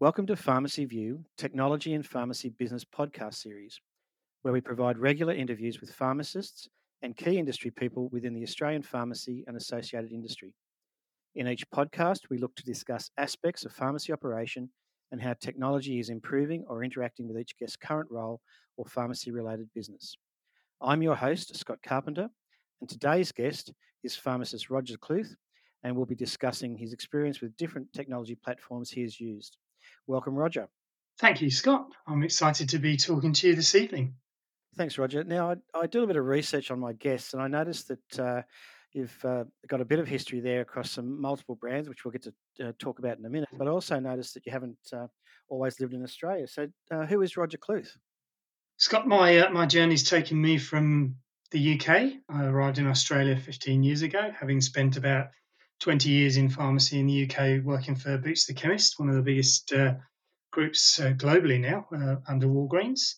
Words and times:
Welcome 0.00 0.26
to 0.28 0.36
Pharmacy 0.36 0.86
View, 0.86 1.26
Technology 1.36 1.92
and 1.92 2.06
Pharmacy 2.06 2.48
Business 2.48 2.86
Podcast 2.86 3.34
Series, 3.34 3.78
where 4.40 4.54
we 4.54 4.62
provide 4.62 4.96
regular 4.96 5.34
interviews 5.34 5.82
with 5.82 5.92
pharmacists 5.92 6.70
and 7.02 7.14
key 7.14 7.36
industry 7.36 7.70
people 7.70 8.08
within 8.08 8.32
the 8.32 8.42
Australian 8.42 8.80
pharmacy 8.80 9.44
and 9.46 9.58
associated 9.58 10.10
industry. 10.10 10.54
In 11.34 11.46
each 11.46 11.68
podcast, 11.68 12.30
we 12.30 12.38
look 12.38 12.56
to 12.56 12.64
discuss 12.64 13.10
aspects 13.18 13.66
of 13.66 13.74
pharmacy 13.74 14.10
operation 14.10 14.70
and 15.12 15.20
how 15.20 15.34
technology 15.34 16.00
is 16.00 16.08
improving 16.08 16.64
or 16.66 16.82
interacting 16.82 17.28
with 17.28 17.36
each 17.36 17.58
guest's 17.58 17.76
current 17.76 18.10
role 18.10 18.40
or 18.78 18.86
pharmacy 18.86 19.30
related 19.30 19.68
business. 19.74 20.16
I'm 20.80 21.02
your 21.02 21.14
host, 21.14 21.54
Scott 21.54 21.80
Carpenter, 21.84 22.30
and 22.80 22.88
today's 22.88 23.32
guest 23.32 23.70
is 24.02 24.16
pharmacist 24.16 24.70
Roger 24.70 24.96
Cluth, 24.96 25.36
and 25.84 25.94
we'll 25.94 26.06
be 26.06 26.14
discussing 26.14 26.74
his 26.74 26.94
experience 26.94 27.42
with 27.42 27.54
different 27.58 27.92
technology 27.92 28.34
platforms 28.34 28.88
he 28.88 29.02
has 29.02 29.20
used. 29.20 29.58
Welcome, 30.06 30.34
Roger. 30.34 30.68
Thank 31.18 31.42
you, 31.42 31.50
Scott. 31.50 31.86
I'm 32.06 32.22
excited 32.22 32.70
to 32.70 32.78
be 32.78 32.96
talking 32.96 33.32
to 33.34 33.48
you 33.48 33.54
this 33.54 33.74
evening. 33.74 34.14
Thanks, 34.76 34.98
Roger. 34.98 35.24
Now, 35.24 35.50
I, 35.50 35.56
I 35.78 35.86
did 35.86 36.02
a 36.02 36.06
bit 36.06 36.16
of 36.16 36.24
research 36.24 36.70
on 36.70 36.80
my 36.80 36.92
guests, 36.92 37.34
and 37.34 37.42
I 37.42 37.48
noticed 37.48 37.88
that 37.88 38.18
uh, 38.18 38.42
you've 38.92 39.24
uh, 39.24 39.44
got 39.68 39.80
a 39.80 39.84
bit 39.84 39.98
of 39.98 40.06
history 40.06 40.40
there 40.40 40.60
across 40.60 40.90
some 40.90 41.20
multiple 41.20 41.56
brands, 41.56 41.88
which 41.88 42.04
we'll 42.04 42.12
get 42.12 42.22
to 42.22 42.68
uh, 42.68 42.72
talk 42.78 42.98
about 42.98 43.18
in 43.18 43.24
a 43.24 43.28
minute. 43.28 43.48
But 43.52 43.68
I 43.68 43.70
also 43.70 43.98
noticed 43.98 44.34
that 44.34 44.46
you 44.46 44.52
haven't 44.52 44.78
uh, 44.92 45.08
always 45.48 45.80
lived 45.80 45.92
in 45.92 46.02
Australia. 46.02 46.46
So, 46.46 46.68
uh, 46.90 47.06
who 47.06 47.20
is 47.22 47.36
Roger 47.36 47.58
Cluth? 47.58 47.96
Scott, 48.76 49.06
my 49.06 49.38
uh, 49.38 49.50
my 49.50 49.66
journey's 49.66 50.08
taken 50.08 50.40
me 50.40 50.56
from 50.56 51.16
the 51.50 51.74
UK. 51.74 51.88
I 52.28 52.44
arrived 52.44 52.78
in 52.78 52.86
Australia 52.86 53.36
15 53.36 53.82
years 53.82 54.02
ago, 54.02 54.30
having 54.38 54.60
spent 54.60 54.96
about 54.96 55.28
20 55.80 56.10
years 56.10 56.36
in 56.36 56.50
pharmacy 56.50 57.00
in 57.00 57.06
the 57.06 57.24
UK, 57.24 57.64
working 57.64 57.94
for 57.94 58.18
Boots 58.18 58.44
the 58.46 58.52
Chemist, 58.52 58.98
one 58.98 59.08
of 59.08 59.14
the 59.14 59.22
biggest 59.22 59.72
uh, 59.72 59.94
groups 60.52 61.00
uh, 61.00 61.12
globally 61.12 61.58
now 61.58 61.86
uh, 61.94 62.16
under 62.28 62.46
Walgreens. 62.46 63.14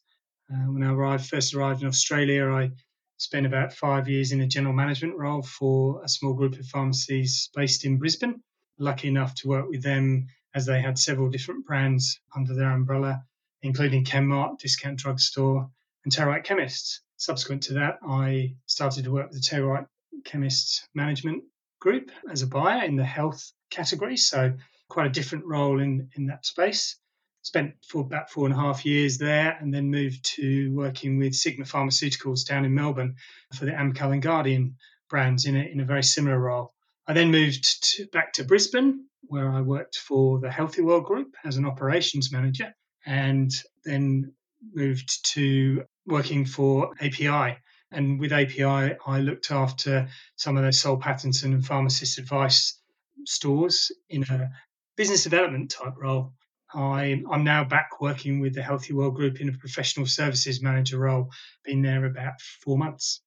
Uh, 0.48 0.70
when 0.70 0.84
I 0.84 0.92
arrived, 0.92 1.26
first 1.26 1.54
arrived 1.54 1.82
in 1.82 1.88
Australia, 1.88 2.48
I 2.50 2.70
spent 3.16 3.46
about 3.46 3.72
five 3.72 4.08
years 4.08 4.30
in 4.30 4.40
a 4.40 4.46
general 4.46 4.74
management 4.74 5.16
role 5.18 5.42
for 5.42 6.02
a 6.04 6.08
small 6.08 6.34
group 6.34 6.56
of 6.56 6.66
pharmacies 6.66 7.50
based 7.52 7.84
in 7.84 7.98
Brisbane. 7.98 8.40
Lucky 8.78 9.08
enough 9.08 9.34
to 9.36 9.48
work 9.48 9.68
with 9.68 9.82
them 9.82 10.28
as 10.54 10.64
they 10.64 10.80
had 10.80 10.98
several 10.98 11.30
different 11.30 11.66
brands 11.66 12.20
under 12.36 12.54
their 12.54 12.70
umbrella, 12.70 13.24
including 13.62 14.04
Chemmart, 14.04 14.58
Discount 14.58 15.00
Drugstore, 15.00 15.68
and 16.04 16.12
TerryWhite 16.12 16.44
Chemists. 16.44 17.00
Subsequent 17.16 17.64
to 17.64 17.74
that, 17.74 17.98
I 18.06 18.54
started 18.66 19.04
to 19.04 19.12
work 19.12 19.30
with 19.30 19.42
the 19.42 19.48
TerryWhite 19.48 19.86
Chemists 20.24 20.86
Management 20.94 21.42
Group 21.82 22.12
as 22.30 22.42
a 22.42 22.46
buyer 22.46 22.84
in 22.84 22.94
the 22.94 23.04
health 23.04 23.52
category, 23.68 24.16
so 24.16 24.54
quite 24.88 25.08
a 25.08 25.10
different 25.10 25.46
role 25.46 25.80
in, 25.80 26.08
in 26.14 26.26
that 26.26 26.46
space 26.46 26.96
spent 27.42 27.74
for 27.88 28.02
about 28.02 28.30
four 28.30 28.46
and 28.46 28.54
a 28.54 28.56
half 28.56 28.86
years 28.86 29.18
there 29.18 29.58
and 29.60 29.74
then 29.74 29.90
moved 29.90 30.24
to 30.36 30.72
working 30.72 31.18
with 31.18 31.34
Sigma 31.34 31.64
Pharmaceuticals 31.64 32.46
down 32.46 32.64
in 32.64 32.72
Melbourne 32.72 33.16
for 33.52 33.64
the 33.64 33.72
Amcal 33.72 34.12
and 34.12 34.22
Guardian 34.22 34.76
brands 35.10 35.44
in 35.44 35.56
a, 35.56 35.60
in 35.60 35.80
a 35.80 35.84
very 35.84 36.04
similar 36.04 36.38
role. 36.38 36.72
I 37.08 37.14
then 37.14 37.32
moved 37.32 37.96
to, 37.96 38.06
back 38.12 38.32
to 38.34 38.44
Brisbane, 38.44 39.06
where 39.22 39.50
I 39.50 39.60
worked 39.60 39.96
for 39.96 40.38
the 40.38 40.52
Healthy 40.52 40.82
World 40.82 41.04
Group 41.04 41.34
as 41.44 41.56
an 41.56 41.66
operations 41.66 42.30
manager, 42.30 42.72
and 43.04 43.50
then 43.84 44.32
moved 44.72 45.26
to 45.34 45.82
working 46.06 46.46
for 46.46 46.92
API. 47.00 47.58
And 47.92 48.18
with 48.18 48.32
API, 48.32 48.96
I 49.06 49.20
looked 49.20 49.50
after 49.50 50.08
some 50.36 50.56
of 50.56 50.64
those 50.64 50.80
Soul 50.80 50.98
Pattinson 50.98 51.52
and 51.52 51.64
pharmacist 51.64 52.18
advice 52.18 52.78
stores 53.24 53.92
in 54.08 54.22
a 54.24 54.50
business 54.96 55.22
development 55.22 55.70
type 55.70 55.94
role. 55.96 56.32
I'm, 56.74 57.26
I'm 57.30 57.44
now 57.44 57.64
back 57.64 58.00
working 58.00 58.40
with 58.40 58.54
the 58.54 58.62
Healthy 58.62 58.94
World 58.94 59.14
Group 59.14 59.40
in 59.40 59.48
a 59.48 59.52
professional 59.52 60.06
services 60.06 60.62
manager 60.62 60.98
role. 60.98 61.30
Been 61.64 61.82
there 61.82 62.04
about 62.06 62.40
four 62.40 62.78
months. 62.78 63.20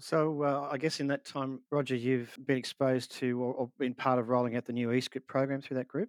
So, 0.00 0.42
uh, 0.42 0.68
I 0.72 0.78
guess 0.78 1.00
in 1.00 1.08
that 1.08 1.26
time, 1.26 1.60
Roger, 1.70 1.94
you've 1.94 2.34
been 2.46 2.56
exposed 2.56 3.12
to 3.18 3.42
or, 3.42 3.52
or 3.52 3.70
been 3.78 3.94
part 3.94 4.18
of 4.18 4.30
rolling 4.30 4.56
out 4.56 4.64
the 4.64 4.72
new 4.72 4.88
eScript 4.88 5.26
program 5.26 5.60
through 5.60 5.76
that 5.76 5.88
group? 5.88 6.08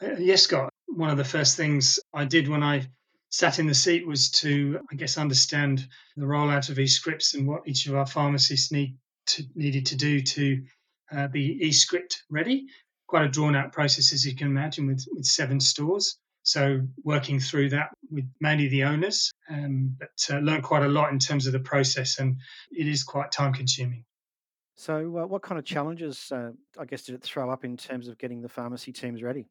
Uh, 0.00 0.16
yes, 0.18 0.42
Scott. 0.42 0.72
One 0.86 1.10
of 1.10 1.18
the 1.18 1.24
first 1.24 1.58
things 1.58 2.00
I 2.14 2.24
did 2.24 2.48
when 2.48 2.62
I 2.62 2.88
sat 3.32 3.58
in 3.58 3.66
the 3.66 3.74
seat 3.74 4.06
was 4.06 4.30
to, 4.30 4.78
I 4.92 4.94
guess, 4.94 5.18
understand 5.18 5.88
the 6.16 6.26
rollout 6.26 6.68
of 6.68 6.76
eScripts 6.76 7.34
and 7.34 7.48
what 7.48 7.66
each 7.66 7.86
of 7.86 7.96
our 7.96 8.06
pharmacists 8.06 8.70
need 8.70 8.96
to, 9.26 9.42
needed 9.54 9.86
to 9.86 9.96
do 9.96 10.20
to 10.20 10.62
uh, 11.10 11.28
be 11.28 11.58
eScript 11.64 12.18
ready 12.30 12.66
quite 13.12 13.24
a 13.26 13.28
drawn 13.28 13.54
out 13.54 13.72
process, 13.72 14.14
as 14.14 14.24
you 14.24 14.34
can 14.34 14.46
imagine, 14.46 14.86
with, 14.86 15.06
with 15.12 15.26
seven 15.26 15.60
stores. 15.60 16.18
So 16.44 16.80
working 17.04 17.40
through 17.40 17.68
that 17.70 17.90
with 18.10 18.24
mainly 18.40 18.68
the 18.68 18.84
owners, 18.84 19.30
um, 19.50 19.96
but 19.98 20.34
uh, 20.34 20.38
learned 20.38 20.64
quite 20.64 20.82
a 20.82 20.88
lot 20.88 21.12
in 21.12 21.18
terms 21.18 21.46
of 21.46 21.52
the 21.52 21.60
process, 21.60 22.18
and 22.18 22.36
it 22.70 22.88
is 22.88 23.04
quite 23.04 23.30
time 23.30 23.52
consuming. 23.52 24.06
So, 24.76 25.18
uh, 25.18 25.26
what 25.26 25.42
kind 25.42 25.58
of 25.58 25.66
challenges, 25.66 26.32
uh, 26.32 26.52
I 26.78 26.86
guess, 26.86 27.02
did 27.02 27.14
it 27.14 27.22
throw 27.22 27.50
up 27.50 27.64
in 27.64 27.76
terms 27.76 28.08
of 28.08 28.16
getting 28.16 28.40
the 28.40 28.48
pharmacy 28.48 28.92
teams 28.92 29.22
ready? 29.22 29.46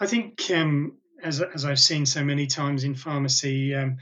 I 0.00 0.06
think, 0.06 0.50
um, 0.50 0.98
as 1.22 1.40
as 1.40 1.64
I've 1.64 1.80
seen 1.80 2.06
so 2.06 2.24
many 2.24 2.46
times 2.46 2.84
in 2.84 2.94
pharmacy, 2.94 3.74
um, 3.74 3.98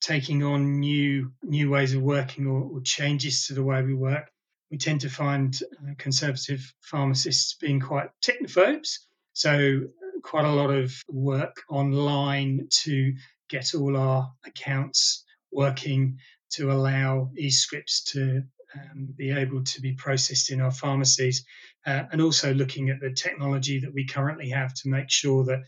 taking 0.00 0.42
on 0.42 0.80
new 0.80 1.32
new 1.42 1.70
ways 1.70 1.94
of 1.94 2.02
working 2.02 2.46
or, 2.46 2.62
or 2.62 2.80
changes 2.80 3.46
to 3.46 3.54
the 3.54 3.62
way 3.62 3.82
we 3.82 3.94
work 3.94 4.30
we 4.70 4.78
tend 4.78 5.00
to 5.00 5.10
find 5.10 5.58
uh, 5.82 5.94
conservative 5.98 6.72
pharmacists 6.80 7.54
being 7.54 7.80
quite 7.80 8.10
technophobes. 8.22 8.98
So, 9.32 9.82
quite 10.22 10.44
a 10.44 10.52
lot 10.52 10.70
of 10.70 10.94
work 11.08 11.62
online 11.68 12.68
to 12.82 13.14
get 13.48 13.74
all 13.74 13.96
our 13.96 14.30
accounts 14.46 15.24
working 15.50 16.18
to 16.50 16.70
allow 16.70 17.30
e 17.36 17.50
scripts 17.50 18.04
to 18.04 18.42
um, 18.74 19.08
be 19.16 19.30
able 19.30 19.64
to 19.64 19.80
be 19.80 19.94
processed 19.94 20.50
in 20.50 20.60
our 20.60 20.70
pharmacies, 20.70 21.44
uh, 21.86 22.04
and 22.12 22.20
also 22.20 22.54
looking 22.54 22.90
at 22.90 23.00
the 23.00 23.12
technology 23.12 23.80
that 23.80 23.92
we 23.92 24.06
currently 24.06 24.50
have 24.50 24.72
to 24.74 24.88
make 24.88 25.10
sure 25.10 25.44
that 25.44 25.62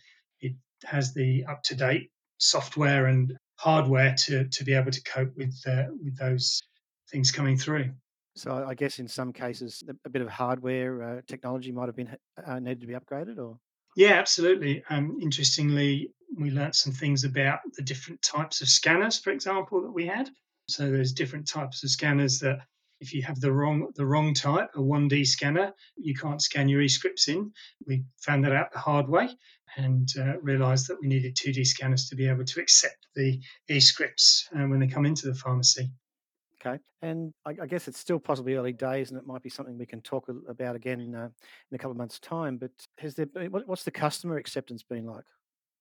has 0.84 1.15
the 1.15 1.44
up 1.48 1.62
to 1.65 1.75
date 1.75 2.10
software 2.38 3.06
and 3.06 3.37
hardware 3.56 4.15
to, 4.19 4.48
to 4.48 4.65
be 4.65 4.75
able 4.75 4.91
to 4.91 5.03
cope 5.03 5.32
with 5.37 5.54
uh, 5.66 5.84
with 6.03 6.16
those 6.19 6.60
things 7.10 7.31
coming 7.31 7.56
through. 7.56 7.91
So 8.34 8.65
I 8.66 8.75
guess 8.75 8.98
in 8.98 9.09
some 9.09 9.32
cases, 9.32 9.82
a 10.04 10.09
bit 10.09 10.22
of 10.22 10.28
hardware 10.28 11.03
uh, 11.03 11.20
technology 11.26 11.70
might 11.70 11.87
have 11.87 11.97
been 11.97 12.16
uh, 12.44 12.59
needed 12.59 12.81
to 12.81 12.87
be 12.87 12.94
upgraded, 12.94 13.38
or 13.38 13.59
yeah, 13.94 14.12
absolutely. 14.12 14.82
Um, 14.88 15.19
interestingly, 15.20 16.10
we 16.38 16.50
learnt 16.50 16.75
some 16.75 16.93
things 16.93 17.25
about 17.25 17.60
the 17.76 17.82
different 17.82 18.22
types 18.22 18.62
of 18.62 18.69
scanners, 18.69 19.19
for 19.19 19.31
example, 19.31 19.82
that 19.82 19.93
we 19.93 20.06
had. 20.06 20.31
So 20.69 20.91
there's 20.91 21.12
different 21.12 21.47
types 21.47 21.84
of 21.84 21.91
scanners 21.91 22.38
that 22.38 22.60
if 23.00 23.12
you 23.12 23.22
have 23.22 23.41
the 23.41 23.53
wrong 23.53 23.88
the 23.97 24.06
wrong 24.06 24.32
type, 24.32 24.70
a 24.75 24.78
1D 24.78 25.26
scanner, 25.26 25.75
you 25.97 26.14
can't 26.14 26.41
scan 26.41 26.69
your 26.69 26.81
e-scripts 26.81 27.28
in. 27.28 27.53
We 27.87 28.04
found 28.19 28.44
that 28.44 28.53
out 28.53 28.72
the 28.72 28.78
hard 28.78 29.09
way 29.09 29.28
and 29.77 30.09
uh, 30.19 30.38
realised 30.41 30.88
that 30.88 30.99
we 31.00 31.09
needed 31.09 31.37
2D 31.37 31.66
scanners 31.66 32.09
to 32.09 32.16
be 32.16 32.28
able 32.28 32.44
to 32.44 32.60
accept 32.60 33.06
the 33.15 33.41
e-scripts 33.69 34.49
uh, 34.55 34.65
when 34.65 34.81
they 34.81 34.87
come 34.87 35.06
into 35.06 35.27
the 35.27 35.34
pharmacy. 35.34 35.91
Okay. 36.65 36.78
And 37.00 37.33
I, 37.44 37.50
I, 37.62 37.66
guess 37.66 37.88
it's 37.88 37.99
still 37.99 38.21
possibly 38.21 38.55
early 38.55 38.72
days, 38.72 39.11
and 39.11 39.19
it 39.19 39.27
might 39.27 39.43
be 39.43 39.50
something 39.50 39.77
we 39.77 39.87
can 39.87 40.00
talk 40.00 40.28
about 40.49 40.77
again 40.77 41.15
uh, 41.15 41.28
in 41.71 41.75
a 41.75 41.78
couple 41.78 41.91
of 41.91 41.97
months' 41.97 42.21
time. 42.21 42.56
But 42.56 42.71
has 42.99 43.15
there 43.15 43.27
been, 43.27 43.50
what, 43.50 43.66
what's 43.66 43.82
the 43.82 43.91
customer 43.91 44.37
acceptance 44.37 44.82
been 44.82 45.06
like? 45.06 45.25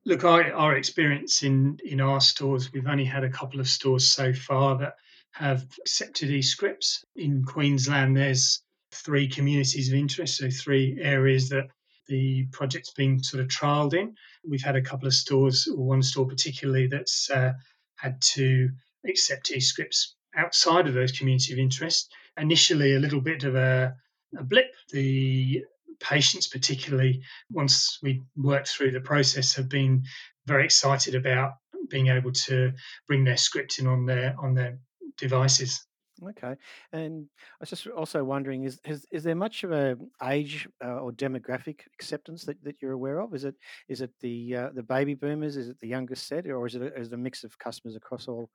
Look, 0.05 0.23
our, 0.23 0.51
our 0.53 0.75
experience 0.75 1.43
in, 1.43 1.77
in 1.85 2.01
our 2.01 2.19
stores, 2.19 2.73
we've 2.73 2.87
only 2.87 3.05
had 3.05 3.23
a 3.23 3.29
couple 3.29 3.59
of 3.59 3.67
stores 3.67 4.09
so 4.09 4.33
far 4.33 4.79
that 4.79 4.95
have 5.33 5.65
accepted 5.79 6.31
e-scripts. 6.31 7.05
In 7.15 7.43
Queensland, 7.43 8.17
there's 8.17 8.63
three 8.91 9.27
communities 9.27 9.89
of 9.89 9.95
interest, 9.95 10.37
so 10.37 10.49
three 10.49 10.97
areas 10.99 11.49
that 11.49 11.67
the 12.07 12.47
project's 12.51 12.91
been 12.91 13.23
sort 13.23 13.41
of 13.41 13.47
trialled 13.49 13.93
in. 13.93 14.15
We've 14.47 14.63
had 14.63 14.75
a 14.75 14.81
couple 14.81 15.07
of 15.07 15.13
stores, 15.13 15.67
or 15.67 15.85
one 15.85 16.03
store 16.03 16.27
particularly, 16.27 16.87
that's 16.87 17.29
uh, 17.29 17.53
had 17.95 18.21
to 18.21 18.69
accept 19.07 19.51
e-scripts 19.51 20.15
outside 20.35 20.87
of 20.87 20.93
those 20.93 21.11
community 21.11 21.53
of 21.53 21.59
interest. 21.59 22.11
Initially, 22.37 22.95
a 22.95 22.99
little 22.99 23.21
bit 23.21 23.43
of 23.43 23.55
a, 23.55 23.95
a 24.37 24.43
blip. 24.43 24.73
The 24.91 25.63
patients, 25.99 26.47
particularly 26.47 27.21
once 27.51 27.99
we 28.01 28.23
worked 28.35 28.69
through 28.69 28.91
the 28.91 29.01
process, 29.01 29.55
have 29.55 29.69
been 29.69 30.03
very 30.45 30.65
excited 30.65 31.15
about 31.15 31.53
being 31.89 32.07
able 32.07 32.31
to 32.31 32.71
bring 33.07 33.23
their 33.23 33.37
script 33.37 33.79
in 33.79 33.87
on 33.87 34.05
their 34.05 34.35
on 34.41 34.53
their 34.55 34.79
devices. 35.17 35.85
Okay, 36.29 36.55
and 36.93 37.27
I 37.35 37.57
was 37.61 37.69
just 37.71 37.87
also 37.87 38.23
wondering: 38.23 38.63
is 38.63 38.79
is, 38.85 39.05
is 39.11 39.23
there 39.23 39.35
much 39.35 39.63
of 39.63 39.71
a 39.71 39.97
age 40.23 40.67
uh, 40.83 40.99
or 40.99 41.11
demographic 41.11 41.81
acceptance 41.95 42.45
that, 42.45 42.63
that 42.63 42.75
you're 42.81 42.91
aware 42.91 43.19
of? 43.19 43.33
Is 43.33 43.43
it 43.43 43.55
is 43.87 44.01
it 44.01 44.11
the 44.19 44.55
uh, 44.55 44.69
the 44.73 44.83
baby 44.83 45.15
boomers? 45.15 45.57
Is 45.57 45.69
it 45.69 45.79
the 45.79 45.87
youngest 45.87 46.27
set, 46.27 46.45
or 46.47 46.67
is 46.67 46.75
it 46.75 46.81
a, 46.83 46.93
is 46.95 47.07
it 47.07 47.13
a 47.13 47.17
mix 47.17 47.43
of 47.43 47.57
customers 47.57 47.95
across 47.95 48.27
all 48.27 48.49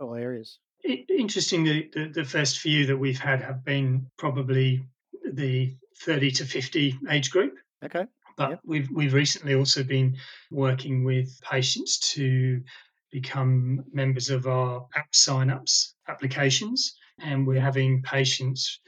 all 0.00 0.14
areas? 0.14 0.58
interesting 1.08 1.62
the, 1.64 1.88
the, 1.92 2.08
the 2.08 2.24
first 2.24 2.58
few 2.58 2.86
that 2.86 2.96
we've 2.96 3.20
had 3.20 3.40
have 3.40 3.64
been 3.64 4.04
probably 4.18 4.84
the 5.32 5.76
30 6.00 6.30
to 6.32 6.44
50 6.44 6.98
age 7.08 7.30
group 7.30 7.54
okay 7.84 8.06
But 8.36 8.50
Yep. 8.50 8.60
we've 8.64 8.90
we've 8.90 9.14
recently 9.14 9.54
also 9.54 9.84
been 9.84 10.16
working 10.50 11.04
with 11.04 11.28
patients 11.42 11.98
to 12.14 12.62
become 13.10 13.84
members 13.92 14.30
of 14.30 14.46
our 14.46 14.88
app 14.94 15.14
sign-ups 15.14 15.94
applications, 16.08 16.96
and 17.22 17.46
we're 17.46 17.60
having 17.60 18.02
patients 18.02 18.80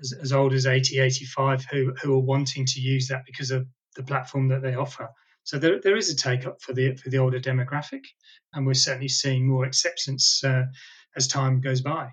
as, 0.00 0.12
as 0.12 0.32
old 0.32 0.52
as 0.52 0.66
80, 0.66 0.98
85 0.98 1.66
who, 1.70 1.94
who 2.02 2.14
are 2.14 2.20
wanting 2.20 2.64
to 2.66 2.80
use 2.80 3.08
that 3.08 3.24
because 3.26 3.50
of 3.50 3.66
the 3.96 4.02
platform 4.02 4.48
that 4.48 4.62
they 4.62 4.74
offer. 4.74 5.08
So 5.44 5.58
there, 5.58 5.80
there 5.80 5.96
is 5.96 6.10
a 6.10 6.16
take 6.16 6.46
up 6.46 6.60
for 6.62 6.72
the 6.72 6.96
for 6.96 7.10
the 7.10 7.18
older 7.18 7.38
demographic, 7.38 8.04
and 8.54 8.66
we're 8.66 8.74
certainly 8.74 9.08
seeing 9.08 9.46
more 9.46 9.66
acceptance 9.66 10.42
uh, 10.42 10.64
as 11.16 11.28
time 11.28 11.60
goes 11.60 11.82
by. 11.82 12.08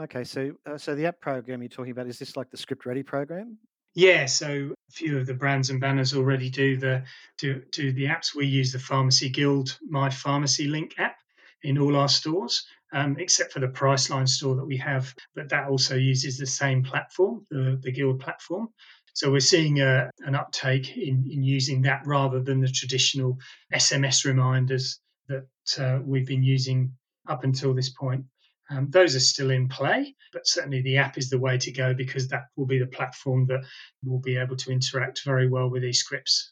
Okay. 0.00 0.24
So, 0.24 0.52
uh, 0.66 0.76
so 0.76 0.94
the 0.94 1.06
app 1.06 1.20
program 1.20 1.62
you're 1.62 1.68
talking 1.68 1.92
about 1.92 2.08
is 2.08 2.18
this 2.18 2.36
like 2.36 2.50
the 2.50 2.56
Script 2.56 2.84
Ready 2.84 3.04
program? 3.04 3.56
Yeah, 3.94 4.26
so 4.26 4.74
a 4.90 4.92
few 4.92 5.16
of 5.16 5.26
the 5.26 5.32
brands 5.32 5.70
and 5.70 5.80
banners 5.80 6.12
already 6.12 6.50
do 6.50 6.76
the 6.76 7.04
do 7.38 7.62
do 7.70 7.92
the 7.92 8.06
apps. 8.06 8.34
We 8.34 8.46
use 8.46 8.72
the 8.72 8.78
Pharmacy 8.78 9.30
Guild 9.30 9.78
My 9.88 10.10
Pharmacy 10.10 10.66
Link 10.66 10.96
app 10.98 11.16
in 11.62 11.78
all 11.78 11.96
our 11.96 12.08
stores, 12.08 12.64
um, 12.92 13.16
except 13.18 13.52
for 13.52 13.60
the 13.60 13.68
Priceline 13.68 14.28
store 14.28 14.56
that 14.56 14.64
we 14.64 14.76
have, 14.76 15.12
but 15.34 15.48
that 15.48 15.68
also 15.68 15.96
uses 15.96 16.38
the 16.38 16.46
same 16.46 16.82
platform, 16.82 17.46
the, 17.50 17.78
the 17.82 17.92
Guild 17.92 18.20
platform. 18.20 18.68
So 19.14 19.30
we're 19.30 19.40
seeing 19.40 19.80
a, 19.80 20.10
an 20.20 20.34
uptake 20.34 20.96
in, 20.96 21.24
in 21.30 21.42
using 21.42 21.82
that 21.82 22.02
rather 22.04 22.42
than 22.42 22.60
the 22.60 22.68
traditional 22.68 23.38
SMS 23.72 24.24
reminders 24.24 25.00
that 25.28 25.46
uh, 25.78 26.00
we've 26.04 26.26
been 26.26 26.42
using 26.42 26.92
up 27.28 27.42
until 27.42 27.74
this 27.74 27.88
point. 27.90 28.24
Um, 28.68 28.90
those 28.90 29.14
are 29.14 29.20
still 29.20 29.50
in 29.50 29.68
play, 29.68 30.14
but 30.32 30.46
certainly 30.46 30.82
the 30.82 30.98
app 30.98 31.16
is 31.18 31.30
the 31.30 31.38
way 31.38 31.56
to 31.56 31.72
go 31.72 31.94
because 31.94 32.28
that 32.28 32.46
will 32.56 32.66
be 32.66 32.78
the 32.78 32.86
platform 32.86 33.46
that 33.46 33.64
will 34.04 34.20
be 34.20 34.36
able 34.36 34.56
to 34.56 34.72
interact 34.72 35.22
very 35.24 35.48
well 35.48 35.70
with 35.70 35.82
eScripts. 35.82 36.50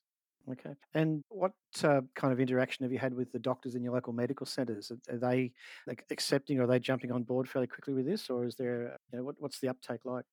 Okay. 0.53 0.75
And 0.93 1.25
what 1.29 1.53
uh, 1.83 2.03
kind 2.15 2.33
of 2.33 2.39
interaction 2.39 2.85
have 2.85 2.93
you 2.93 2.99
had 2.99 3.15
with 3.15 3.33
the 3.33 3.39
doctors 3.39 3.75
in 3.75 3.83
your 3.83 3.95
local 3.95 4.13
medical 4.13 4.45
centres? 4.45 4.93
Are, 5.11 5.17
they 5.17 5.53
like, 5.87 6.05
accepting 6.11 6.61
or 6.61 6.65
are 6.65 6.67
they 6.67 6.79
jumping 6.79 7.11
on 7.11 7.23
board 7.23 7.49
fairly 7.49 7.67
quickly 7.67 7.95
with 7.95 8.07
this, 8.07 8.29
or 8.29 8.45
is 8.45 8.55
there, 8.57 8.99
you 9.11 9.19
know, 9.19 9.25
what, 9.25 9.37
what's 9.39 9.61
the 9.61 9.69
uptake 9.69 10.05
like? 10.05 10.25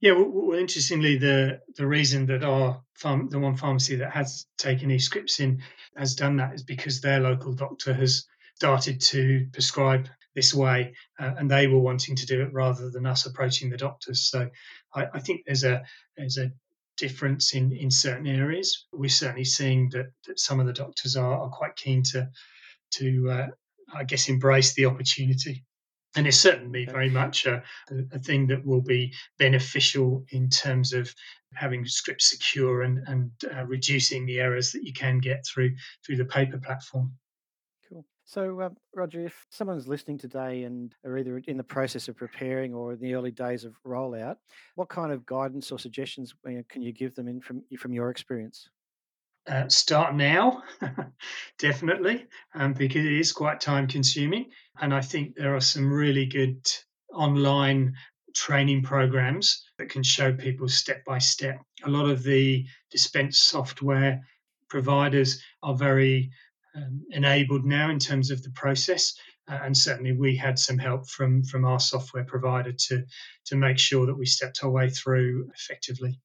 Yeah, 0.00 0.12
well, 0.12 0.28
well, 0.28 0.58
interestingly, 0.58 1.16
the 1.16 1.60
the 1.76 1.86
reason 1.86 2.26
that 2.26 2.44
our 2.44 2.82
farm, 2.94 3.30
the 3.30 3.38
one 3.38 3.56
pharmacy 3.56 3.96
that 3.96 4.10
has 4.10 4.46
taken 4.58 4.90
eScripts 4.90 5.40
in, 5.40 5.62
has 5.96 6.14
done 6.14 6.36
that 6.36 6.52
is 6.52 6.62
because 6.62 7.00
their 7.00 7.20
local 7.20 7.54
doctor 7.54 7.94
has 7.94 8.26
started 8.56 9.00
to 9.00 9.46
prescribe 9.52 10.08
this 10.34 10.52
way, 10.52 10.92
uh, 11.18 11.34
and 11.38 11.50
they 11.50 11.68
were 11.68 11.78
wanting 11.78 12.16
to 12.16 12.26
do 12.26 12.42
it 12.42 12.52
rather 12.52 12.90
than 12.90 13.06
us 13.06 13.24
approaching 13.24 13.70
the 13.70 13.78
doctors. 13.78 14.28
So, 14.28 14.50
I, 14.94 15.06
I 15.14 15.20
think 15.20 15.42
there's 15.46 15.64
a 15.64 15.82
there's 16.18 16.36
a 16.36 16.50
difference 16.96 17.54
in 17.54 17.72
in 17.72 17.90
certain 17.90 18.26
areas. 18.26 18.86
We're 18.92 19.08
certainly 19.08 19.44
seeing 19.44 19.90
that, 19.90 20.06
that 20.26 20.38
some 20.38 20.60
of 20.60 20.66
the 20.66 20.72
doctors 20.72 21.16
are, 21.16 21.38
are 21.38 21.50
quite 21.50 21.76
keen 21.76 22.02
to 22.12 22.28
to 22.92 23.30
uh, 23.30 23.46
I 23.92 24.04
guess 24.04 24.28
embrace 24.28 24.74
the 24.74 24.86
opportunity 24.86 25.64
and 26.16 26.26
it's 26.26 26.38
certainly 26.38 26.84
very 26.86 27.10
much 27.10 27.46
a, 27.46 27.62
a 28.12 28.18
thing 28.18 28.46
that 28.46 28.64
will 28.64 28.80
be 28.80 29.12
beneficial 29.38 30.24
in 30.30 30.48
terms 30.48 30.92
of 30.92 31.12
having 31.54 31.84
scripts 31.86 32.30
secure 32.30 32.82
and, 32.82 33.06
and 33.08 33.30
uh, 33.54 33.64
reducing 33.64 34.26
the 34.26 34.40
errors 34.40 34.72
that 34.72 34.84
you 34.84 34.92
can 34.92 35.18
get 35.18 35.44
through 35.46 35.74
through 36.04 36.16
the 36.16 36.24
paper 36.24 36.58
platform. 36.58 37.12
So, 38.26 38.62
um, 38.62 38.76
Roger, 38.94 39.26
if 39.26 39.46
someone's 39.50 39.86
listening 39.86 40.16
today 40.16 40.64
and 40.64 40.94
are 41.04 41.18
either 41.18 41.38
in 41.46 41.58
the 41.58 41.62
process 41.62 42.08
of 42.08 42.16
preparing 42.16 42.72
or 42.72 42.94
in 42.94 43.00
the 43.00 43.14
early 43.14 43.30
days 43.30 43.64
of 43.64 43.74
rollout, 43.86 44.36
what 44.76 44.88
kind 44.88 45.12
of 45.12 45.26
guidance 45.26 45.70
or 45.70 45.78
suggestions 45.78 46.34
uh, 46.48 46.62
can 46.68 46.80
you 46.80 46.92
give 46.92 47.14
them 47.14 47.28
in 47.28 47.40
from 47.40 47.62
from 47.78 47.92
your 47.92 48.10
experience? 48.10 48.70
Uh, 49.46 49.68
start 49.68 50.14
now, 50.14 50.62
definitely, 51.58 52.26
um, 52.54 52.72
because 52.72 53.04
it 53.04 53.12
is 53.12 53.30
quite 53.30 53.60
time 53.60 53.86
consuming. 53.86 54.46
And 54.80 54.94
I 54.94 55.02
think 55.02 55.34
there 55.34 55.54
are 55.54 55.60
some 55.60 55.92
really 55.92 56.24
good 56.24 56.66
online 57.12 57.94
training 58.34 58.82
programs 58.82 59.62
that 59.76 59.90
can 59.90 60.02
show 60.02 60.32
people 60.32 60.66
step 60.66 61.04
by 61.04 61.18
step. 61.18 61.60
A 61.84 61.90
lot 61.90 62.08
of 62.08 62.22
the 62.22 62.66
dispense 62.90 63.38
software 63.38 64.22
providers 64.70 65.42
are 65.62 65.74
very 65.74 66.30
um, 66.74 67.04
enabled 67.10 67.64
now 67.64 67.90
in 67.90 67.98
terms 67.98 68.30
of 68.30 68.42
the 68.42 68.50
process. 68.50 69.14
Uh, 69.48 69.58
and 69.62 69.76
certainly 69.76 70.12
we 70.12 70.34
had 70.34 70.58
some 70.58 70.78
help 70.78 71.08
from 71.08 71.44
from 71.44 71.64
our 71.64 71.80
software 71.80 72.24
provider 72.24 72.72
to 72.72 73.04
to 73.44 73.56
make 73.56 73.78
sure 73.78 74.06
that 74.06 74.14
we 74.14 74.26
stepped 74.26 74.64
our 74.64 74.70
way 74.70 74.88
through 74.88 75.50
effectively. 75.54 76.18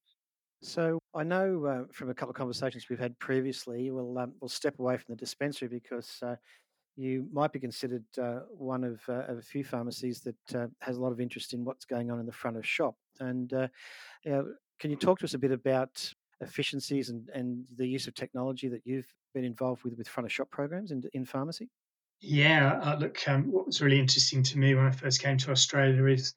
So 0.61 0.99
I 1.13 1.23
know 1.23 1.65
uh, 1.65 1.83
from 1.91 2.09
a 2.09 2.13
couple 2.13 2.31
of 2.31 2.35
conversations 2.35 2.87
we've 2.89 2.99
had 2.99 3.17
previously, 3.19 3.91
we'll 3.91 4.17
um, 4.17 4.33
we'll 4.39 4.49
step 4.49 4.79
away 4.79 4.97
from 4.97 5.05
the 5.09 5.15
dispensary 5.15 5.67
because 5.67 6.17
uh, 6.21 6.35
you 6.95 7.27
might 7.31 7.53
be 7.53 7.59
considered 7.59 8.03
uh, 8.21 8.39
one 8.49 8.83
of, 8.83 9.01
uh, 9.07 9.23
of 9.31 9.37
a 9.37 9.41
few 9.41 9.63
pharmacies 9.63 10.19
that 10.21 10.55
uh, 10.55 10.67
has 10.81 10.97
a 10.97 11.01
lot 11.01 11.13
of 11.13 11.21
interest 11.21 11.53
in 11.53 11.63
what's 11.63 11.85
going 11.85 12.11
on 12.11 12.19
in 12.19 12.25
the 12.25 12.31
front 12.31 12.57
of 12.57 12.67
shop. 12.67 12.95
And 13.21 13.49
can 14.23 14.91
you 14.91 14.97
talk 14.97 15.19
to 15.19 15.25
us 15.25 15.33
a 15.33 15.37
bit 15.37 15.51
about 15.51 16.13
efficiencies 16.41 17.09
and, 17.09 17.29
and 17.33 17.65
the 17.77 17.87
use 17.87 18.07
of 18.07 18.13
technology 18.15 18.67
that 18.69 18.81
you've 18.85 19.13
been 19.33 19.45
involved 19.45 19.83
with 19.83 19.97
with 19.97 20.07
front 20.07 20.25
of 20.25 20.31
shop 20.31 20.49
programs 20.51 20.91
in, 20.91 21.03
in 21.13 21.25
pharmacy? 21.25 21.69
Yeah, 22.21 22.79
uh, 22.83 22.97
look, 22.99 23.27
um, 23.27 23.51
what 23.51 23.65
was 23.65 23.81
really 23.81 23.99
interesting 23.99 24.43
to 24.43 24.57
me 24.57 24.75
when 24.75 24.85
I 24.85 24.91
first 24.91 25.21
came 25.21 25.37
to 25.37 25.51
Australia 25.51 26.05
is 26.05 26.33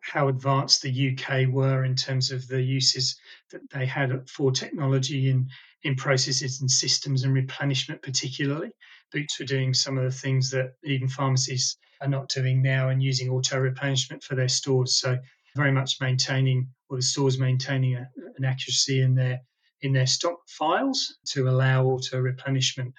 how 0.00 0.28
advanced 0.28 0.82
the 0.82 1.10
UK 1.12 1.48
were 1.48 1.84
in 1.84 1.94
terms 1.94 2.30
of 2.32 2.48
the 2.48 2.60
uses 2.60 3.16
that 3.50 3.60
they 3.70 3.86
had 3.86 4.28
for 4.28 4.50
technology 4.50 5.30
in 5.30 5.48
in 5.82 5.94
processes 5.94 6.60
and 6.60 6.70
systems 6.70 7.24
and 7.24 7.32
replenishment, 7.32 8.02
particularly. 8.02 8.70
Boots 9.12 9.38
were 9.38 9.46
doing 9.46 9.72
some 9.72 9.96
of 9.96 10.04
the 10.04 10.10
things 10.10 10.50
that 10.50 10.74
even 10.84 11.08
pharmacies 11.08 11.78
are 12.02 12.08
not 12.08 12.28
doing 12.28 12.60
now 12.60 12.90
and 12.90 13.02
using 13.02 13.30
auto 13.30 13.58
replenishment 13.58 14.22
for 14.22 14.34
their 14.34 14.48
stores. 14.48 14.98
So 14.98 15.18
very 15.56 15.72
much 15.72 16.00
maintaining 16.00 16.68
or 16.88 16.96
the 16.96 17.02
stores 17.02 17.38
maintaining 17.38 17.96
a, 17.96 18.10
an 18.36 18.44
accuracy 18.44 19.00
in 19.00 19.14
their 19.14 19.40
in 19.82 19.92
their 19.92 20.06
stock 20.06 20.38
files 20.48 21.18
to 21.26 21.48
allow 21.48 21.84
auto 21.84 22.18
replenishment. 22.18 22.94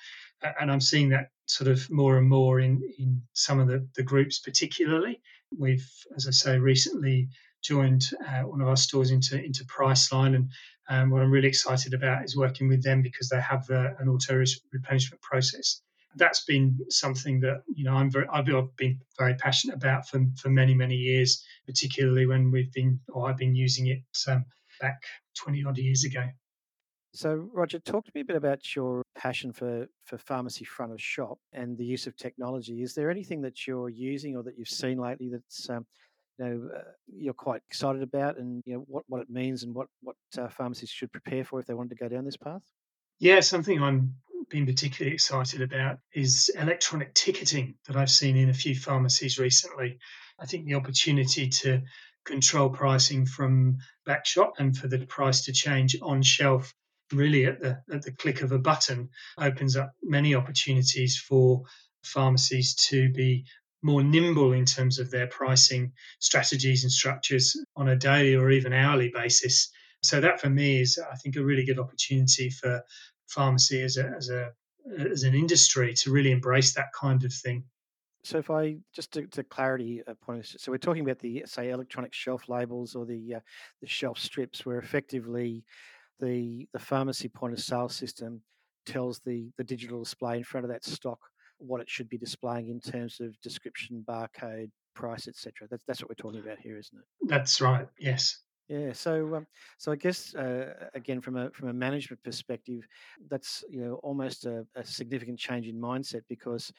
And 0.59 0.71
I'm 0.71 0.81
seeing 0.81 1.09
that 1.09 1.29
sort 1.45 1.69
of 1.69 1.89
more 1.91 2.17
and 2.17 2.27
more 2.27 2.59
in, 2.59 2.81
in 2.97 3.21
some 3.33 3.59
of 3.59 3.67
the, 3.67 3.87
the 3.95 4.03
groups, 4.03 4.39
particularly. 4.39 5.21
We've, 5.57 5.87
as 6.15 6.27
I 6.27 6.31
say, 6.31 6.57
recently 6.57 7.29
joined 7.61 8.09
uh, 8.27 8.41
one 8.41 8.61
of 8.61 8.67
our 8.67 8.77
stores 8.77 9.11
into 9.11 9.43
into 9.43 9.65
Priceline, 9.65 10.35
and 10.35 10.49
um, 10.89 11.09
what 11.09 11.21
I'm 11.21 11.31
really 11.31 11.47
excited 11.47 11.93
about 11.93 12.23
is 12.23 12.35
working 12.35 12.67
with 12.67 12.83
them 12.83 13.01
because 13.01 13.29
they 13.29 13.41
have 13.41 13.67
the, 13.67 13.95
an 13.99 14.07
auto 14.07 14.43
replenishment 14.71 15.21
process. 15.21 15.81
That's 16.15 16.43
been 16.43 16.79
something 16.89 17.39
that 17.41 17.63
you 17.73 17.83
know 17.83 17.93
I'm 17.93 18.09
very 18.09 18.27
I've 18.31 18.45
been 18.77 18.99
very 19.17 19.35
passionate 19.35 19.75
about 19.75 20.07
for 20.07 20.25
for 20.37 20.49
many 20.49 20.73
many 20.73 20.95
years, 20.95 21.45
particularly 21.65 22.25
when 22.25 22.51
we've 22.51 22.71
been 22.71 22.99
or 23.09 23.29
I've 23.29 23.37
been 23.37 23.55
using 23.55 23.87
it 23.87 24.01
um, 24.27 24.45
back 24.79 25.03
20 25.35 25.63
odd 25.65 25.77
years 25.77 26.03
ago. 26.03 26.27
So, 27.13 27.49
Roger, 27.53 27.79
talk 27.79 28.05
to 28.05 28.11
me 28.15 28.21
a 28.21 28.25
bit 28.25 28.37
about 28.37 28.75
your 28.75 29.03
passion 29.15 29.51
for, 29.51 29.87
for 30.05 30.17
pharmacy 30.17 30.63
front 30.63 30.93
of 30.93 31.01
shop 31.01 31.37
and 31.51 31.77
the 31.77 31.83
use 31.83 32.07
of 32.07 32.15
technology. 32.15 32.81
Is 32.81 32.93
there 32.93 33.11
anything 33.11 33.41
that 33.41 33.67
you're 33.67 33.89
using 33.89 34.37
or 34.37 34.43
that 34.43 34.57
you've 34.57 34.69
seen 34.69 34.97
lately 34.97 35.29
that's 35.29 35.69
um, 35.69 35.85
you 36.39 36.45
know 36.45 36.69
uh, 36.73 36.91
you're 37.07 37.33
quite 37.33 37.61
excited 37.69 38.01
about, 38.01 38.37
and 38.37 38.63
you 38.65 38.75
know 38.75 38.85
what, 38.87 39.03
what 39.07 39.21
it 39.21 39.29
means 39.29 39.63
and 39.63 39.75
what 39.75 39.87
what 40.01 40.15
uh, 40.37 40.47
pharmacists 40.47 40.95
should 40.95 41.11
prepare 41.11 41.43
for 41.43 41.59
if 41.59 41.65
they 41.65 41.73
wanted 41.73 41.89
to 41.89 41.95
go 41.95 42.07
down 42.07 42.23
this 42.23 42.37
path? 42.37 42.61
Yeah, 43.19 43.41
something 43.41 43.83
I'm 43.83 44.15
been 44.51 44.65
particularly 44.65 45.13
excited 45.13 45.61
about 45.61 45.97
is 46.13 46.51
electronic 46.59 47.13
ticketing 47.13 47.75
that 47.87 47.95
I've 47.95 48.11
seen 48.11 48.35
in 48.35 48.49
a 48.49 48.53
few 48.53 48.75
pharmacies 48.75 49.39
recently. 49.39 49.97
I 50.39 50.45
think 50.45 50.65
the 50.65 50.75
opportunity 50.75 51.47
to 51.61 51.81
control 52.25 52.69
pricing 52.69 53.25
from 53.25 53.77
back 54.05 54.25
shop 54.25 54.55
and 54.59 54.77
for 54.77 54.87
the 54.87 55.05
price 55.05 55.45
to 55.45 55.53
change 55.53 55.95
on 56.01 56.21
shelf 56.21 56.73
really 57.11 57.45
at 57.45 57.59
the 57.59 57.81
at 57.91 58.01
the 58.03 58.11
click 58.11 58.41
of 58.41 58.51
a 58.51 58.59
button 58.59 59.09
opens 59.37 59.75
up 59.75 59.93
many 60.03 60.35
opportunities 60.35 61.17
for 61.17 61.63
pharmacies 62.03 62.75
to 62.75 63.11
be 63.11 63.45
more 63.83 64.03
nimble 64.03 64.53
in 64.53 64.65
terms 64.65 64.99
of 64.99 65.09
their 65.09 65.27
pricing 65.27 65.91
strategies 66.19 66.83
and 66.83 66.91
structures 66.91 67.57
on 67.75 67.89
a 67.89 67.95
daily 67.95 68.35
or 68.35 68.51
even 68.51 68.73
hourly 68.73 69.09
basis. 69.09 69.71
So 70.03 70.21
that 70.21 70.39
for 70.39 70.49
me 70.49 70.81
is, 70.81 70.99
I 70.99 71.15
think, 71.15 71.35
a 71.35 71.43
really 71.43 71.65
good 71.65 71.79
opportunity 71.79 72.49
for 72.49 72.83
pharmacy 73.27 73.81
as 73.81 73.97
a 73.97 74.13
as 74.17 74.29
a 74.29 74.51
as 74.99 75.23
an 75.23 75.35
industry 75.35 75.93
to 75.93 76.11
really 76.11 76.31
embrace 76.31 76.73
that 76.73 76.91
kind 76.99 77.23
of 77.23 77.33
thing. 77.33 77.63
So, 78.23 78.37
if 78.37 78.49
I 78.51 78.77
just 78.93 79.11
to, 79.13 79.25
to 79.27 79.43
clarity 79.43 80.03
uh, 80.07 80.13
point, 80.13 80.45
so 80.45 80.71
we're 80.71 80.77
talking 80.77 81.03
about 81.03 81.19
the 81.19 81.43
say 81.45 81.69
electronic 81.69 82.13
shelf 82.13 82.49
labels 82.49 82.95
or 82.95 83.05
the 83.05 83.35
uh, 83.35 83.39
the 83.81 83.87
shelf 83.87 84.19
strips, 84.19 84.65
where 84.65 84.77
effectively 84.77 85.63
the 86.21 86.67
the 86.73 86.79
pharmacy 86.79 87.27
point 87.27 87.53
of 87.53 87.59
sale 87.59 87.89
system 87.89 88.41
tells 88.85 89.19
the 89.19 89.51
the 89.57 89.63
digital 89.63 90.03
display 90.03 90.37
in 90.37 90.43
front 90.43 90.65
of 90.65 90.71
that 90.71 90.85
stock 90.85 91.19
what 91.57 91.81
it 91.81 91.89
should 91.89 92.09
be 92.09 92.17
displaying 92.17 92.69
in 92.69 92.79
terms 92.79 93.19
of 93.19 93.39
description, 93.41 94.03
barcode, 94.07 94.71
price, 94.95 95.27
etc. 95.27 95.67
That's 95.69 95.83
that's 95.85 96.01
what 96.01 96.09
we're 96.09 96.15
talking 96.15 96.41
about 96.41 96.59
here, 96.59 96.77
isn't 96.77 96.97
it? 96.97 97.29
That's 97.29 97.61
right. 97.61 97.87
Yes. 97.99 98.39
Yeah, 98.67 98.93
so 98.93 99.35
um, 99.35 99.47
so 99.77 99.91
I 99.91 99.97
guess 99.97 100.33
uh, 100.33 100.87
again 100.93 101.19
from 101.19 101.35
a 101.35 101.49
from 101.51 101.67
a 101.67 101.73
management 101.73 102.23
perspective, 102.23 102.87
that's 103.29 103.65
you 103.69 103.81
know 103.81 103.95
almost 103.95 104.45
a, 104.45 104.65
a 104.75 104.85
significant 104.85 105.39
change 105.39 105.67
in 105.67 105.75
mindset 105.75 106.21
because 106.29 106.71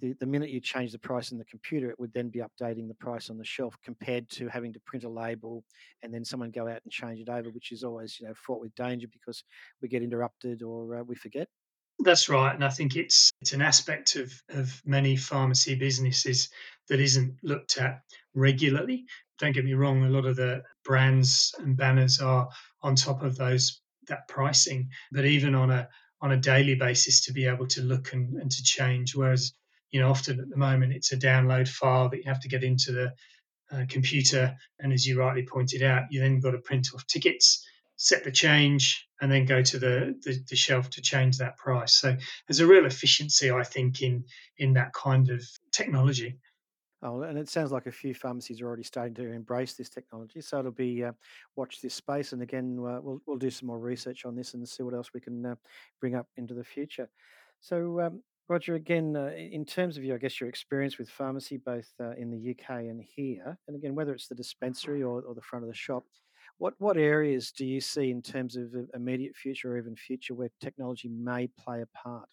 the, 0.00 0.14
the 0.20 0.26
minute 0.26 0.50
you 0.50 0.60
change 0.60 0.92
the 0.92 0.98
price 0.98 1.32
in 1.32 1.38
the 1.38 1.44
computer, 1.44 1.90
it 1.90 1.98
would 1.98 2.12
then 2.12 2.28
be 2.28 2.40
updating 2.40 2.88
the 2.88 2.94
price 2.94 3.30
on 3.30 3.38
the 3.38 3.44
shelf 3.44 3.76
compared 3.84 4.28
to 4.30 4.48
having 4.48 4.72
to 4.72 4.80
print 4.80 5.04
a 5.04 5.08
label 5.08 5.64
and 6.02 6.12
then 6.12 6.24
someone 6.24 6.50
go 6.50 6.68
out 6.68 6.80
and 6.82 6.92
change 6.92 7.20
it 7.20 7.28
over, 7.28 7.50
which 7.50 7.72
is 7.72 7.84
always 7.84 8.18
you 8.20 8.26
know 8.26 8.34
fraught 8.34 8.60
with 8.60 8.74
danger 8.74 9.06
because 9.12 9.44
we 9.82 9.88
get 9.88 10.02
interrupted 10.02 10.62
or 10.62 10.96
uh, 10.96 11.02
we 11.02 11.14
forget. 11.14 11.48
That's 12.02 12.30
right, 12.30 12.54
and 12.54 12.64
I 12.64 12.70
think 12.70 12.96
it's 12.96 13.30
it's 13.42 13.52
an 13.52 13.60
aspect 13.60 14.16
of 14.16 14.32
of 14.48 14.80
many 14.86 15.16
pharmacy 15.16 15.74
businesses 15.74 16.48
that 16.88 16.98
isn't 16.98 17.36
looked 17.42 17.76
at 17.76 18.00
regularly. 18.34 19.04
Don't 19.38 19.52
get 19.52 19.64
me 19.64 19.74
wrong, 19.74 20.04
a 20.04 20.08
lot 20.08 20.24
of 20.24 20.36
the 20.36 20.62
brands 20.84 21.54
and 21.58 21.76
banners 21.76 22.20
are 22.20 22.48
on 22.82 22.94
top 22.94 23.22
of 23.22 23.36
those 23.36 23.82
that 24.08 24.28
pricing, 24.28 24.88
but 25.12 25.24
even 25.24 25.54
on 25.54 25.70
a 25.70 25.88
on 26.22 26.32
a 26.32 26.36
daily 26.36 26.74
basis 26.74 27.22
to 27.22 27.32
be 27.32 27.46
able 27.46 27.66
to 27.66 27.82
look 27.82 28.12
and, 28.12 28.36
and 28.36 28.50
to 28.50 28.62
change. 28.62 29.14
Whereas, 29.14 29.52
you 29.90 30.00
know, 30.00 30.10
often 30.10 30.40
at 30.40 30.48
the 30.48 30.56
moment 30.56 30.92
it's 30.92 31.12
a 31.12 31.16
download 31.16 31.68
file 31.68 32.08
that 32.08 32.18
you 32.18 32.24
have 32.26 32.40
to 32.40 32.48
get 32.48 32.62
into 32.62 32.92
the 32.92 33.12
uh, 33.72 33.84
computer. 33.88 34.56
And 34.78 34.92
as 34.92 35.06
you 35.06 35.18
rightly 35.18 35.44
pointed 35.44 35.82
out, 35.82 36.04
you 36.10 36.20
then 36.20 36.40
got 36.40 36.52
to 36.52 36.58
print 36.58 36.88
off 36.94 37.06
tickets, 37.06 37.66
set 37.96 38.24
the 38.24 38.32
change, 38.32 39.06
and 39.20 39.30
then 39.30 39.44
go 39.44 39.62
to 39.62 39.78
the, 39.78 40.18
the, 40.24 40.42
the 40.48 40.56
shelf 40.56 40.90
to 40.90 41.02
change 41.02 41.38
that 41.38 41.56
price. 41.56 41.94
So 41.94 42.16
there's 42.48 42.60
a 42.60 42.66
real 42.66 42.86
efficiency, 42.86 43.50
I 43.50 43.62
think, 43.62 44.02
in 44.02 44.24
in 44.56 44.74
that 44.74 44.92
kind 44.92 45.30
of 45.30 45.44
technology. 45.72 46.38
Oh, 47.02 47.22
and 47.22 47.38
it 47.38 47.48
sounds 47.48 47.72
like 47.72 47.86
a 47.86 47.92
few 47.92 48.12
pharmacies 48.12 48.60
are 48.60 48.66
already 48.66 48.82
starting 48.82 49.14
to 49.14 49.32
embrace 49.32 49.72
this 49.72 49.88
technology. 49.88 50.42
So 50.42 50.58
it'll 50.58 50.70
be 50.70 51.02
uh, 51.04 51.12
watch 51.56 51.80
this 51.80 51.94
space, 51.94 52.32
and 52.32 52.42
again, 52.42 52.78
uh, 52.78 53.00
we'll 53.00 53.20
we'll 53.26 53.38
do 53.38 53.50
some 53.50 53.68
more 53.68 53.78
research 53.78 54.24
on 54.24 54.36
this 54.36 54.52
and 54.54 54.68
see 54.68 54.82
what 54.82 54.94
else 54.94 55.10
we 55.14 55.20
can 55.20 55.44
uh, 55.46 55.54
bring 56.00 56.14
up 56.14 56.26
into 56.36 56.54
the 56.54 56.64
future. 56.64 57.08
So, 57.60 58.00
um, 58.00 58.22
Roger, 58.50 58.74
again, 58.74 59.14
uh, 59.14 59.30
in 59.36 59.64
terms 59.64 59.96
of 59.96 60.02
your, 60.02 60.16
I 60.16 60.18
guess 60.18 60.40
your 60.40 60.48
experience 60.48 60.98
with 60.98 61.08
pharmacy, 61.08 61.56
both 61.56 61.88
uh, 62.00 62.10
in 62.18 62.32
the 62.32 62.50
UK 62.50 62.80
and 62.80 63.00
here, 63.00 63.56
and 63.68 63.76
again, 63.76 63.94
whether 63.94 64.12
it's 64.12 64.26
the 64.26 64.34
dispensary 64.34 65.04
or, 65.04 65.22
or 65.22 65.36
the 65.36 65.40
front 65.40 65.64
of 65.64 65.70
the 65.70 65.76
shop, 65.76 66.02
what 66.58 66.74
what 66.78 66.96
areas 66.96 67.52
do 67.52 67.64
you 67.64 67.80
see 67.80 68.10
in 68.10 68.20
terms 68.20 68.56
of 68.56 68.74
uh, 68.74 68.80
immediate 68.92 69.36
future 69.36 69.72
or 69.72 69.78
even 69.78 69.94
future 69.94 70.34
where 70.34 70.50
technology 70.60 71.08
may 71.08 71.46
play 71.46 71.80
a 71.80 71.86
part? 71.96 72.28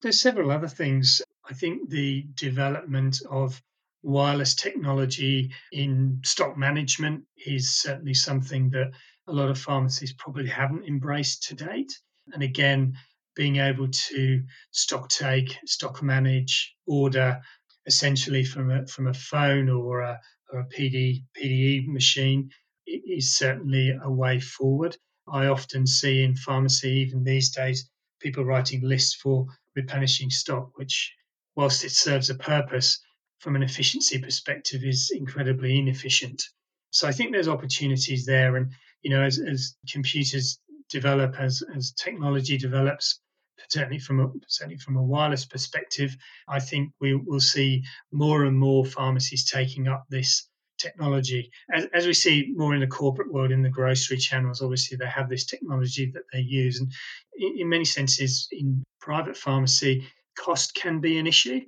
There's 0.00 0.18
several 0.18 0.50
other 0.50 0.66
things. 0.66 1.20
I 1.48 1.52
think 1.52 1.90
the 1.90 2.26
development 2.32 3.20
of 3.30 3.60
wireless 4.02 4.54
technology 4.54 5.52
in 5.72 6.22
stock 6.24 6.56
management 6.56 7.24
is 7.46 7.70
certainly 7.70 8.14
something 8.14 8.70
that 8.70 8.92
a 9.26 9.32
lot 9.32 9.50
of 9.50 9.58
pharmacies 9.58 10.14
probably 10.14 10.48
haven't 10.48 10.86
embraced 10.86 11.42
to 11.48 11.54
date. 11.54 11.92
And 12.32 12.42
again, 12.42 12.96
being 13.38 13.56
able 13.58 13.88
to 13.88 14.42
stock 14.72 15.08
take, 15.08 15.56
stock 15.64 16.02
manage, 16.02 16.74
order 16.88 17.40
essentially 17.86 18.44
from 18.44 18.70
a 18.70 18.86
from 18.88 19.06
a 19.06 19.14
phone 19.14 19.68
or 19.70 20.00
a, 20.00 20.20
or 20.52 20.60
a 20.60 20.66
PD, 20.66 21.22
PDE 21.40 21.86
machine 21.86 22.50
is 22.84 23.36
certainly 23.36 23.96
a 24.02 24.10
way 24.10 24.40
forward. 24.40 24.96
I 25.32 25.46
often 25.46 25.86
see 25.86 26.24
in 26.24 26.34
pharmacy, 26.34 26.90
even 26.90 27.22
these 27.22 27.50
days, 27.50 27.88
people 28.20 28.44
writing 28.44 28.82
lists 28.82 29.14
for 29.14 29.46
replenishing 29.76 30.30
stock, 30.30 30.76
which, 30.76 31.14
whilst 31.54 31.84
it 31.84 31.92
serves 31.92 32.30
a 32.30 32.34
purpose 32.34 33.00
from 33.38 33.54
an 33.54 33.62
efficiency 33.62 34.18
perspective, 34.18 34.82
is 34.82 35.12
incredibly 35.14 35.78
inefficient. 35.78 36.42
So 36.90 37.06
I 37.06 37.12
think 37.12 37.30
there's 37.30 37.54
opportunities 37.56 38.26
there, 38.26 38.56
and 38.56 38.72
you 39.02 39.10
know, 39.10 39.22
as, 39.22 39.38
as 39.38 39.76
computers 39.88 40.58
develop, 40.90 41.38
as 41.38 41.62
as 41.76 41.92
technology 41.92 42.58
develops, 42.58 43.20
certainly 43.68 43.98
from 43.98 44.20
a 44.20 44.30
certainly 44.46 44.78
from 44.78 44.96
a 44.96 45.02
wireless 45.02 45.44
perspective, 45.44 46.16
I 46.48 46.60
think 46.60 46.92
we 47.00 47.14
will 47.14 47.40
see 47.40 47.84
more 48.12 48.44
and 48.44 48.58
more 48.58 48.84
pharmacies 48.84 49.50
taking 49.50 49.88
up 49.88 50.04
this 50.08 50.48
technology. 50.78 51.50
As, 51.72 51.86
as 51.92 52.06
we 52.06 52.14
see 52.14 52.52
more 52.54 52.74
in 52.74 52.80
the 52.80 52.86
corporate 52.86 53.32
world, 53.32 53.50
in 53.50 53.62
the 53.62 53.68
grocery 53.68 54.16
channels, 54.16 54.62
obviously 54.62 54.96
they 54.96 55.08
have 55.08 55.28
this 55.28 55.44
technology 55.44 56.10
that 56.14 56.22
they 56.32 56.40
use, 56.40 56.80
and 56.80 56.92
in, 57.36 57.58
in 57.58 57.68
many 57.68 57.84
senses, 57.84 58.48
in 58.52 58.84
private 59.00 59.36
pharmacy, 59.36 60.06
cost 60.38 60.74
can 60.74 61.00
be 61.00 61.18
an 61.18 61.26
issue. 61.26 61.60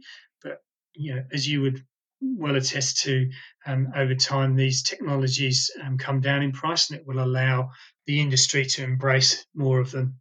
But 0.43 0.63
you 0.95 1.15
know, 1.15 1.25
as 1.33 1.47
you 1.47 1.61
would 1.63 1.85
well 2.23 2.57
attest 2.57 3.03
to, 3.03 3.31
um, 3.67 3.93
over 3.97 4.15
time 4.15 4.55
these 4.55 4.83
technologies 4.83 5.71
um, 5.83 5.99
come 5.99 6.21
down 6.21 6.43
in 6.43 6.53
price, 6.53 6.91
and 6.91 6.99
it 6.99 7.07
will 7.07 7.23
allow 7.23 7.71
the 8.07 8.21
industry 8.21 8.65
to 8.65 8.85
embrace 8.85 9.47
more 9.55 9.81
of 9.81 9.91
them. 9.91 10.21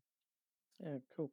Yeah, 0.81 0.97
cool. 1.15 1.31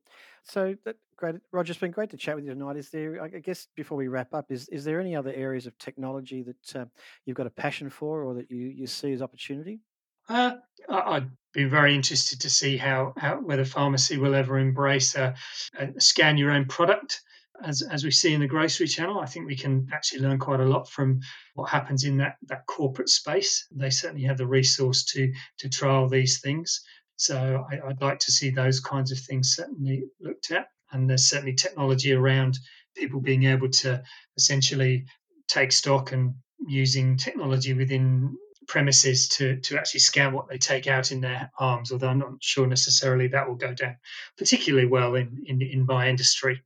So 0.48 0.76
that 0.84 0.96
great, 1.16 1.34
Roger. 1.50 1.72
It's 1.72 1.80
been 1.80 1.90
great 1.90 2.10
to 2.10 2.16
chat 2.16 2.36
with 2.36 2.44
you 2.44 2.54
tonight. 2.54 2.76
Is 2.76 2.90
there, 2.90 3.22
I 3.22 3.28
guess, 3.28 3.66
before 3.74 3.98
we 3.98 4.08
wrap 4.08 4.32
up, 4.32 4.46
is 4.50 4.68
is 4.68 4.84
there 4.84 5.00
any 5.00 5.16
other 5.16 5.32
areas 5.32 5.66
of 5.66 5.76
technology 5.78 6.42
that 6.44 6.80
uh, 6.80 6.84
you've 7.24 7.36
got 7.36 7.46
a 7.48 7.50
passion 7.50 7.90
for, 7.90 8.22
or 8.22 8.34
that 8.34 8.50
you 8.50 8.66
you 8.66 8.86
see 8.86 9.12
as 9.12 9.22
opportunity? 9.22 9.80
Uh, 10.28 10.56
I'd 10.88 11.30
be 11.52 11.64
very 11.64 11.94
interested 11.94 12.40
to 12.40 12.50
see 12.50 12.76
how, 12.76 13.14
how 13.16 13.36
whether 13.40 13.64
pharmacy 13.64 14.18
will 14.18 14.34
ever 14.34 14.58
embrace 14.58 15.14
a, 15.14 15.34
a 15.78 16.00
scan 16.00 16.36
your 16.36 16.50
own 16.50 16.66
product. 16.66 17.22
As, 17.64 17.80
as 17.80 18.04
we 18.04 18.10
see 18.10 18.34
in 18.34 18.40
the 18.40 18.46
grocery 18.46 18.86
channel, 18.86 19.18
I 19.18 19.24
think 19.24 19.46
we 19.46 19.56
can 19.56 19.88
actually 19.90 20.20
learn 20.20 20.38
quite 20.38 20.60
a 20.60 20.64
lot 20.64 20.90
from 20.90 21.20
what 21.54 21.70
happens 21.70 22.04
in 22.04 22.18
that, 22.18 22.36
that 22.48 22.66
corporate 22.66 23.08
space. 23.08 23.66
They 23.70 23.88
certainly 23.88 24.24
have 24.26 24.36
the 24.36 24.46
resource 24.46 25.04
to 25.12 25.32
to 25.58 25.68
trial 25.70 26.06
these 26.06 26.40
things. 26.40 26.84
So 27.16 27.66
I, 27.70 27.88
I'd 27.88 28.02
like 28.02 28.18
to 28.20 28.32
see 28.32 28.50
those 28.50 28.80
kinds 28.80 29.12
of 29.12 29.18
things 29.18 29.54
certainly 29.56 30.04
looked 30.20 30.50
at. 30.50 30.68
And 30.92 31.08
there's 31.08 31.28
certainly 31.28 31.54
technology 31.54 32.12
around 32.12 32.58
people 32.96 33.20
being 33.20 33.44
able 33.44 33.68
to 33.68 34.02
essentially 34.36 35.04
take 35.48 35.72
stock 35.72 36.12
and 36.12 36.34
using 36.66 37.16
technology 37.16 37.74
within 37.74 38.36
premises 38.68 39.28
to 39.28 39.60
to 39.60 39.78
actually 39.78 40.00
scan 40.00 40.32
what 40.32 40.48
they 40.48 40.58
take 40.58 40.86
out 40.86 41.12
in 41.12 41.20
their 41.20 41.50
arms. 41.58 41.92
Although 41.92 42.08
I'm 42.08 42.18
not 42.18 42.32
sure 42.40 42.66
necessarily 42.66 43.28
that 43.28 43.48
will 43.48 43.56
go 43.56 43.74
down 43.74 43.96
particularly 44.38 44.86
well 44.86 45.14
in 45.14 45.44
in, 45.46 45.62
in 45.62 45.86
my 45.86 46.08
industry. 46.08 46.62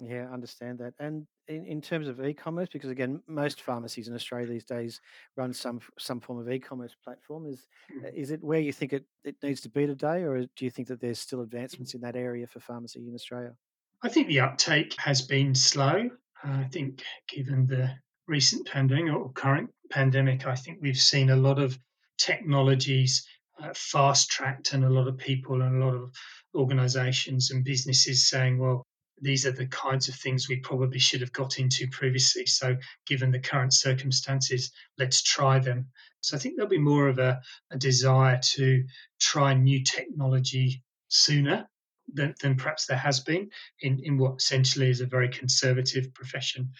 Yeah, 0.00 0.26
I 0.30 0.34
understand 0.34 0.78
that. 0.78 0.94
And 0.98 1.26
in, 1.48 1.66
in 1.66 1.80
terms 1.80 2.08
of 2.08 2.24
e-commerce, 2.24 2.68
because 2.72 2.90
again, 2.90 3.22
most 3.26 3.60
pharmacies 3.60 4.08
in 4.08 4.14
Australia 4.14 4.46
these 4.46 4.64
days 4.64 5.00
run 5.36 5.52
some 5.52 5.80
some 5.98 6.20
form 6.20 6.38
of 6.38 6.50
e-commerce 6.50 6.96
platform. 7.02 7.46
Is 7.46 7.66
uh, 8.02 8.08
is 8.14 8.30
it 8.30 8.42
where 8.42 8.60
you 8.60 8.72
think 8.72 8.92
it, 8.92 9.04
it 9.24 9.36
needs 9.42 9.60
to 9.62 9.68
be 9.68 9.86
today, 9.86 10.22
or 10.22 10.40
do 10.40 10.64
you 10.64 10.70
think 10.70 10.88
that 10.88 11.00
there's 11.00 11.18
still 11.18 11.42
advancements 11.42 11.94
in 11.94 12.00
that 12.02 12.16
area 12.16 12.46
for 12.46 12.60
pharmacy 12.60 13.06
in 13.06 13.14
Australia? 13.14 13.54
I 14.02 14.08
think 14.08 14.28
the 14.28 14.40
uptake 14.40 14.94
has 14.98 15.22
been 15.22 15.54
slow. 15.54 16.10
Uh, 16.44 16.50
I 16.50 16.68
think 16.70 17.02
given 17.28 17.66
the 17.66 17.90
recent 18.26 18.66
pandemic 18.66 19.14
or 19.14 19.32
current 19.32 19.70
pandemic, 19.90 20.46
I 20.46 20.54
think 20.54 20.78
we've 20.80 20.96
seen 20.96 21.30
a 21.30 21.36
lot 21.36 21.58
of 21.58 21.78
technologies 22.18 23.26
uh, 23.62 23.72
fast 23.74 24.30
tracked 24.30 24.72
and 24.72 24.84
a 24.84 24.90
lot 24.90 25.08
of 25.08 25.16
people 25.16 25.62
and 25.62 25.82
a 25.82 25.84
lot 25.86 25.94
of 25.94 26.12
organizations 26.54 27.50
and 27.50 27.64
businesses 27.64 28.28
saying, 28.28 28.58
well, 28.58 28.86
these 29.20 29.46
are 29.46 29.52
the 29.52 29.66
kinds 29.66 30.08
of 30.08 30.14
things 30.14 30.48
we 30.48 30.56
probably 30.56 30.98
should 30.98 31.20
have 31.20 31.32
got 31.32 31.58
into 31.58 31.88
previously. 31.88 32.46
So, 32.46 32.76
given 33.06 33.30
the 33.30 33.38
current 33.38 33.72
circumstances, 33.72 34.72
let's 34.98 35.22
try 35.22 35.58
them. 35.58 35.88
So, 36.20 36.36
I 36.36 36.40
think 36.40 36.56
there'll 36.56 36.68
be 36.68 36.78
more 36.78 37.08
of 37.08 37.18
a, 37.18 37.40
a 37.70 37.78
desire 37.78 38.40
to 38.54 38.84
try 39.20 39.54
new 39.54 39.82
technology 39.84 40.82
sooner 41.08 41.68
than, 42.12 42.34
than 42.42 42.56
perhaps 42.56 42.86
there 42.86 42.98
has 42.98 43.20
been 43.20 43.50
in, 43.80 44.00
in 44.02 44.18
what 44.18 44.36
essentially 44.36 44.90
is 44.90 45.00
a 45.00 45.06
very 45.06 45.28
conservative 45.28 46.12
profession. 46.14 46.70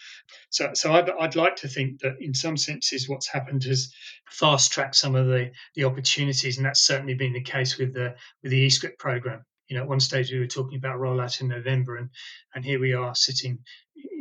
So, 0.51 0.71
so 0.75 0.93
I'd, 0.93 1.11
I'd 1.11 1.37
like 1.37 1.57
to 1.57 1.69
think 1.69 2.01
that 2.01 2.17
in 2.21 2.35
some 2.35 2.57
senses, 2.57 3.09
what's 3.09 3.29
happened 3.29 3.65
has 3.65 3.93
fast 4.31 4.73
tracked 4.73 4.97
some 4.97 5.15
of 5.15 5.27
the, 5.27 5.51
the 5.75 5.85
opportunities, 5.85 6.57
and 6.57 6.67
that's 6.67 6.87
certainly 6.87 7.15
been 7.15 7.33
the 7.33 7.41
case 7.41 7.79
with 7.79 7.95
the 7.95 8.15
with 8.43 8.51
the 8.51 8.67
eScript 8.67 8.99
program. 8.99 9.45
You 9.69 9.77
know, 9.77 9.83
at 9.83 9.89
one 9.89 10.01
stage 10.01 10.31
we 10.31 10.39
were 10.39 10.47
talking 10.47 10.77
about 10.79 10.99
rollout 10.99 11.41
in 11.41 11.49
November, 11.49 11.97
and 11.97 12.11
and 12.55 12.65
here 12.65 12.81
we 12.81 12.93
are 12.93 13.15
sitting 13.15 13.59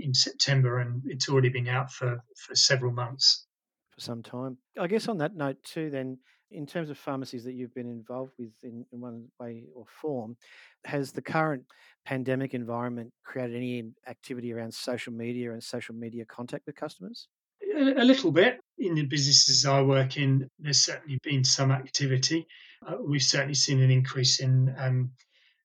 in 0.01 0.13
September, 0.13 0.79
and 0.79 1.03
it's 1.05 1.29
already 1.29 1.49
been 1.49 1.67
out 1.67 1.91
for 1.91 2.23
for 2.37 2.55
several 2.55 2.91
months. 2.91 3.45
for 3.91 4.01
some 4.01 4.23
time. 4.23 4.57
I 4.79 4.87
guess 4.87 5.07
on 5.07 5.17
that 5.19 5.35
note 5.35 5.63
too, 5.63 5.89
then 5.89 6.17
in 6.53 6.65
terms 6.65 6.89
of 6.89 6.97
pharmacies 6.97 7.43
that 7.43 7.53
you've 7.53 7.73
been 7.73 7.89
involved 7.89 8.33
with 8.37 8.51
in, 8.63 8.85
in 8.91 9.01
one 9.01 9.27
way 9.39 9.65
or 9.75 9.85
form, 10.01 10.37
has 10.85 11.11
the 11.11 11.21
current 11.21 11.63
pandemic 12.05 12.53
environment 12.53 13.11
created 13.23 13.55
any 13.55 13.91
activity 14.07 14.53
around 14.53 14.73
social 14.73 15.13
media 15.13 15.51
and 15.51 15.63
social 15.63 15.95
media 15.95 16.25
contact 16.25 16.65
with 16.65 16.75
customers? 16.75 17.27
A, 17.75 18.03
little 18.03 18.31
bit 18.31 18.59
in 18.77 18.93
the 18.93 19.05
businesses 19.05 19.65
I 19.65 19.81
work 19.81 20.17
in. 20.17 20.47
There's 20.59 20.79
certainly 20.79 21.19
been 21.23 21.43
some 21.43 21.71
activity. 21.71 22.45
Uh, 22.85 22.97
we've 23.01 23.23
certainly 23.23 23.55
seen 23.55 23.81
an 23.81 23.89
increase 23.89 24.39
in 24.39 24.75
um, 24.77 25.11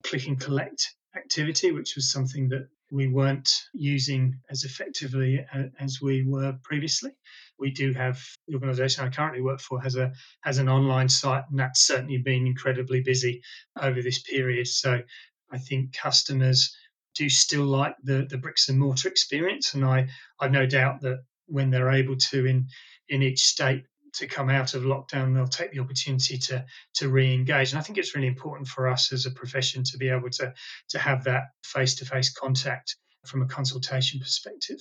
click 0.08 0.26
and 0.26 0.40
collect 0.40 0.94
activity, 1.16 1.72
which 1.72 1.94
was 1.94 2.10
something 2.10 2.48
that 2.48 2.68
we 2.90 3.08
weren't 3.08 3.50
using 3.74 4.40
as 4.50 4.64
effectively 4.64 5.44
uh, 5.54 5.64
as 5.78 6.00
we 6.00 6.24
were 6.26 6.56
previously. 6.62 7.10
We 7.58 7.70
do 7.70 7.92
have 7.92 8.22
the 8.46 8.54
organisation 8.54 9.04
I 9.04 9.10
currently 9.10 9.42
work 9.42 9.60
for 9.60 9.80
has 9.82 9.96
a 9.96 10.12
has 10.40 10.58
an 10.58 10.68
online 10.68 11.08
site, 11.08 11.44
and 11.50 11.58
that's 11.58 11.86
certainly 11.86 12.18
been 12.18 12.46
incredibly 12.46 13.02
busy 13.02 13.42
over 13.80 14.00
this 14.00 14.20
period. 14.22 14.66
So 14.68 15.02
I 15.50 15.58
think 15.58 15.92
customers 15.92 16.74
do 17.14 17.28
still 17.28 17.64
like 17.64 17.96
the 18.02 18.26
the 18.30 18.38
bricks 18.38 18.68
and 18.68 18.78
mortar 18.78 19.08
experience, 19.08 19.74
and 19.74 19.84
I 19.84 20.08
I've 20.40 20.52
no 20.52 20.66
doubt 20.66 21.02
that 21.02 21.24
when 21.46 21.70
they're 21.70 21.90
able 21.90 22.16
to 22.30 22.46
in 22.46 22.68
in 23.08 23.22
each 23.22 23.44
state 23.44 23.84
to 24.14 24.26
come 24.26 24.50
out 24.50 24.74
of 24.74 24.82
lockdown, 24.82 25.34
they'll 25.34 25.46
take 25.46 25.72
the 25.72 25.80
opportunity 25.80 26.38
to 26.38 26.64
to 26.94 27.08
re-engage. 27.08 27.72
And 27.72 27.78
I 27.78 27.82
think 27.82 27.98
it's 27.98 28.14
really 28.14 28.28
important 28.28 28.68
for 28.68 28.88
us 28.88 29.12
as 29.12 29.26
a 29.26 29.30
profession 29.30 29.82
to 29.84 29.98
be 29.98 30.08
able 30.08 30.30
to 30.30 30.52
to 30.90 30.98
have 30.98 31.24
that 31.24 31.44
face-to-face 31.64 32.32
contact 32.32 32.96
from 33.26 33.42
a 33.42 33.46
consultation 33.46 34.20
perspective. 34.20 34.78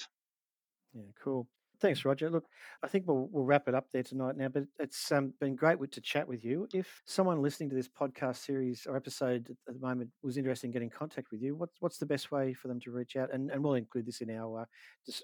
Yeah, 0.93 1.11
cool. 1.23 1.47
Thanks, 1.79 2.05
Roger. 2.05 2.31
Look, 2.31 2.45
I 2.81 2.87
think 2.87 3.05
we'll, 3.07 3.29
we'll 3.31 3.43
wrap 3.43 3.67
it 3.67 3.75
up 3.75 3.91
there 3.91 4.01
tonight 4.01 4.35
now, 4.35 4.47
but 4.47 4.63
it's 4.79 5.11
um, 5.11 5.33
been 5.39 5.55
great 5.55 5.77
to 5.91 6.01
chat 6.01 6.27
with 6.27 6.43
you. 6.43 6.67
If 6.73 7.03
someone 7.05 7.41
listening 7.41 7.69
to 7.69 7.75
this 7.75 7.87
podcast 7.87 8.37
series 8.37 8.87
or 8.87 8.95
episode 8.95 9.55
at 9.67 9.75
the 9.75 9.79
moment 9.79 10.09
was 10.23 10.37
interested 10.37 10.65
in 10.65 10.71
getting 10.71 10.87
in 10.87 10.97
contact 10.97 11.27
with 11.31 11.41
you, 11.41 11.55
what's, 11.55 11.75
what's 11.79 11.99
the 11.99 12.05
best 12.07 12.31
way 12.31 12.53
for 12.53 12.67
them 12.67 12.79
to 12.79 12.91
reach 12.91 13.15
out? 13.15 13.31
And, 13.31 13.51
and 13.51 13.63
we'll 13.63 13.75
include 13.75 14.07
this 14.07 14.21
in 14.21 14.31
our, 14.31 14.67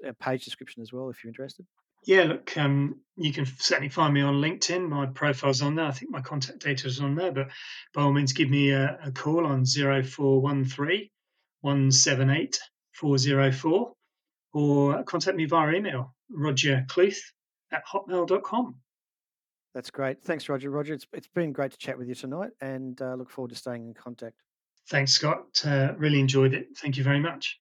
uh, 0.08 0.12
page 0.20 0.46
description 0.46 0.84
as 0.84 0.94
well 0.94 1.10
if 1.10 1.24
you're 1.24 1.30
interested. 1.30 1.66
Yeah, 2.06 2.24
look, 2.24 2.58
um, 2.58 3.00
you 3.16 3.32
can 3.32 3.46
certainly 3.46 3.90
find 3.90 4.14
me 4.14 4.22
on 4.22 4.36
LinkedIn. 4.36 4.90
My 4.90 5.06
profile's 5.06 5.62
on 5.62 5.76
there. 5.76 5.86
I 5.86 5.92
think 5.92 6.12
my 6.12 6.22
contact 6.22 6.60
data 6.60 6.88
is 6.88 7.00
on 7.00 7.16
there, 7.16 7.32
but 7.32 7.50
by 7.94 8.02
all 8.02 8.14
means, 8.14 8.34
give 8.34 8.50
me 8.50 8.72
a, 8.72 9.00
a 9.06 9.12
call 9.12 9.46
on 9.46 9.66
0413 9.66 11.10
178 11.62 12.60
404 12.94 13.94
or 14.54 15.04
contact 15.04 15.38
me 15.38 15.46
via 15.46 15.72
email, 15.72 16.14
Roger 16.30 16.86
rogercluth 16.88 17.20
at 17.72 17.84
hotmail.com. 17.86 18.76
That's 19.74 19.90
great. 19.90 20.24
Thanks, 20.24 20.48
Roger. 20.50 20.70
Roger, 20.70 20.94
it's, 20.94 21.08
it's 21.14 21.28
been 21.28 21.52
great 21.52 21.72
to 21.72 21.78
chat 21.78 21.98
with 21.98 22.08
you 22.08 22.16
tonight 22.16 22.52
and 22.62 23.02
uh, 23.02 23.16
look 23.16 23.32
forward 23.32 23.50
to 23.50 23.56
staying 23.56 23.88
in 23.88 23.94
contact. 23.94 24.36
Thanks, 24.90 25.14
Scott. 25.14 25.64
Uh, 25.66 25.94
really 25.98 26.20
enjoyed 26.20 26.54
it. 26.54 26.68
Thank 26.78 26.98
you 26.98 27.04
very 27.04 27.20
much. 27.20 27.60